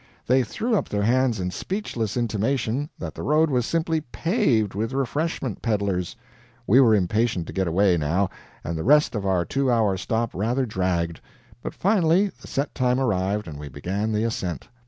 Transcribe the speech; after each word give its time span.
They 0.25 0.41
threw 0.41 0.73
up 0.75 0.89
their 0.89 1.03
hands 1.03 1.39
in 1.39 1.51
speechless 1.51 2.17
intimation 2.17 2.89
that 2.97 3.13
the 3.13 3.21
road 3.21 3.51
was 3.51 3.67
simply 3.67 4.01
paved 4.01 4.73
with 4.73 4.93
refreshment 4.93 5.61
peddlers. 5.61 6.15
We 6.65 6.81
were 6.81 6.95
impatient 6.95 7.45
to 7.45 7.53
get 7.53 7.67
away, 7.67 7.97
now, 7.97 8.31
and 8.63 8.75
the 8.75 8.83
rest 8.83 9.13
of 9.13 9.27
our 9.27 9.45
two 9.45 9.69
hour 9.69 9.97
stop 9.97 10.31
rather 10.33 10.65
dragged. 10.65 11.21
But 11.61 11.75
finally 11.75 12.29
the 12.41 12.47
set 12.47 12.73
time 12.73 12.99
arrived 12.99 13.47
and 13.47 13.59
we 13.59 13.69
began 13.69 14.11
the 14.11 14.23
ascent. 14.23 14.69